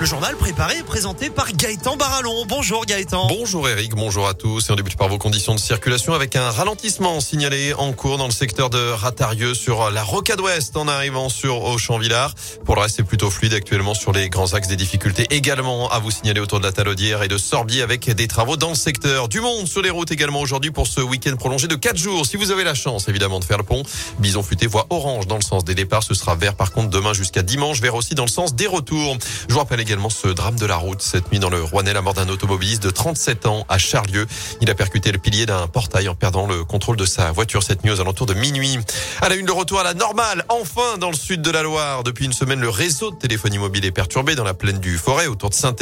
[0.00, 2.46] Le journal préparé et présenté par Gaëtan Barallon.
[2.48, 3.26] Bonjour Gaëtan.
[3.26, 4.66] Bonjour Eric, bonjour à tous.
[4.66, 8.24] Et on débute par vos conditions de circulation avec un ralentissement signalé en cours dans
[8.24, 12.34] le secteur de Ratarieux sur la Rocade Ouest en arrivant sur Auchan-Villard.
[12.64, 15.26] Pour le reste, c'est plutôt fluide actuellement sur les grands axes des difficultés.
[15.28, 18.70] Également à vous signaler autour de la Talaudière et de Sorbier avec des travaux dans
[18.70, 19.28] le secteur.
[19.28, 22.24] Du monde sur les routes également aujourd'hui pour ce week-end prolongé de 4 jours.
[22.24, 23.82] Si vous avez la chance évidemment de faire le pont,
[24.18, 26.04] Bison Futé voit orange dans le sens des départs.
[26.04, 29.18] Ce sera vert par contre demain jusqu'à dimanche, vert aussi dans le sens des retours.
[29.46, 32.14] Je vous rappelle ce drame de la route cette nuit dans le Rouennais, la mort
[32.14, 34.24] d'un automobiliste de 37 ans à Charlieu.
[34.60, 37.82] Il a percuté le pilier d'un portail en perdant le contrôle de sa voiture cette
[37.82, 38.78] nuit aux alentours de minuit.
[39.20, 42.04] À la une, le retour à la normale, enfin dans le sud de la Loire.
[42.04, 45.26] Depuis une semaine, le réseau de téléphonie mobile est perturbé dans la plaine du Forêt
[45.26, 45.74] autour de saint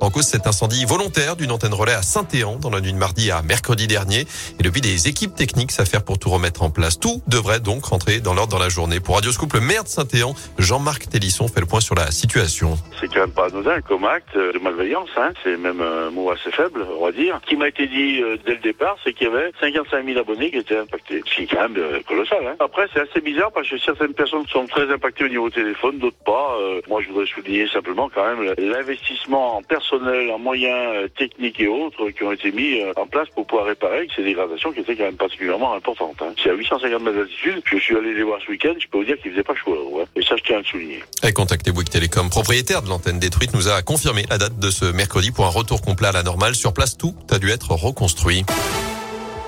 [0.00, 3.30] En cause, cet incendie volontaire d'une antenne relais à Saint-Éan dans la nuit de mardi
[3.30, 4.26] à mercredi dernier.
[4.58, 6.98] Et depuis, des équipes techniques s'affairent pour tout remettre en place.
[6.98, 8.98] Tout devrait donc rentrer dans l'ordre dans la journée.
[8.98, 12.76] Pour Radio Scoop, le maire de Saint-Éan, Jean-Marc Télisson, fait le point sur la situation.
[13.00, 13.51] C'est quand même pas
[13.86, 15.32] comme acte de malveillance, hein.
[15.42, 17.38] c'est même un mot assez faible, on va dire.
[17.42, 20.18] Ce qui m'a été dit euh, dès le départ, c'est qu'il y avait 55 000
[20.18, 21.22] abonnés qui étaient impactés.
[21.26, 22.46] Ce qui est quand même euh, colossal.
[22.46, 22.56] Hein.
[22.60, 26.16] Après, c'est assez bizarre parce que certaines personnes sont très impactées au niveau téléphone, d'autres
[26.24, 26.56] pas.
[26.60, 31.68] Euh, moi, je voudrais souligner simplement quand même l'investissement en personnel, en moyens techniques et
[31.68, 35.04] autres qui ont été mis en place pour pouvoir réparer ces dégradations qui étaient quand
[35.04, 36.16] même particulièrement importantes.
[36.22, 36.34] Hein.
[36.42, 37.62] C'est à 850 mètres d'altitude.
[37.64, 38.74] Je suis allé les voir ce week-end.
[38.78, 39.74] Je peux vous dire qu'il faisait pas chaud.
[39.98, 41.02] Là, Et ça, je tiens à le souligner.
[41.22, 44.84] Et contactez Bouygues Télécom, propriétaire de l'antenne détruite, nous a confirmé la date de ce
[44.84, 46.54] mercredi pour un retour complet à la normale.
[46.54, 48.44] Sur place, tout a dû être reconstruit.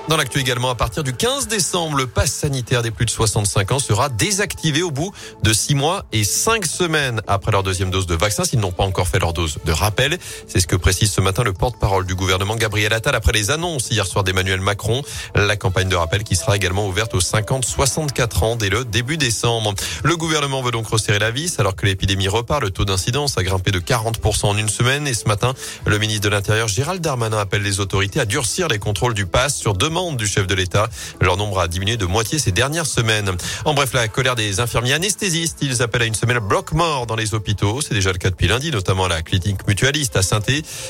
[0.07, 3.71] Dans l'actu également, à partir du 15 décembre, le pass sanitaire des plus de 65
[3.71, 8.05] ans sera désactivé au bout de 6 mois et 5 semaines après leur deuxième dose
[8.05, 10.19] de vaccin s'ils n'ont pas encore fait leur dose de rappel.
[10.47, 13.89] C'est ce que précise ce matin le porte-parole du gouvernement Gabriel Attal après les annonces
[13.89, 15.01] hier soir d'Emmanuel Macron.
[15.33, 19.73] La campagne de rappel qui sera également ouverte aux 50-64 ans dès le début décembre.
[20.03, 22.61] Le gouvernement veut donc resserrer la vis alors que l'épidémie repart.
[22.61, 25.55] Le taux d'incidence a grimpé de 40% en une semaine et ce matin,
[25.87, 29.55] le ministre de l'Intérieur Gérald Darmanin appelle les autorités à durcir les contrôles du pass
[29.55, 30.89] sur du chef de l'État.
[31.21, 33.31] Leur nombre a diminué de moitié ces dernières semaines.
[33.63, 35.59] En bref, la colère des infirmiers anesthésistes.
[35.61, 37.79] Ils appellent à une semaine bloc-mort dans les hôpitaux.
[37.79, 40.41] C'est déjà le cas depuis lundi, notamment à la clinique mutualiste à saint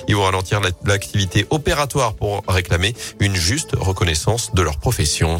[0.07, 5.39] Ils vont ralentir l'activité opératoire pour réclamer une juste reconnaissance de leur profession.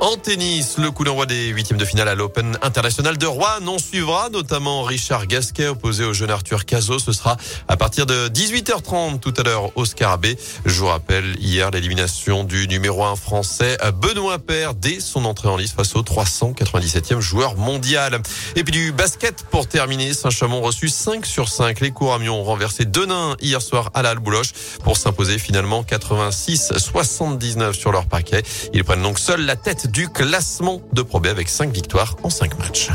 [0.00, 3.66] En tennis, le coup d'envoi des huitièmes de finale à l'Open International de Rouen.
[3.66, 7.00] On suivra notamment Richard Gasquet opposé au jeune Arthur Cazot.
[7.00, 7.36] Ce sera
[7.66, 10.38] à partir de 18h30 tout à l'heure au Scarabée.
[10.64, 15.56] Je vous rappelle hier l'élimination du numéro 1 français Benoît Paire dès son entrée en
[15.56, 18.22] liste face au 397e joueur mondial.
[18.54, 20.14] Et puis du basket pour terminer.
[20.14, 21.80] Saint-Chamond reçu 5 sur 5.
[21.80, 24.52] Les Couramions ont renversé Denain hier soir à la Bouloche
[24.84, 28.44] pour s'imposer finalement 86-79 sur leur paquet.
[28.72, 29.56] Ils prennent donc seuls la
[29.90, 32.90] du classement de Pro B avec 5 victoires en 5 matchs.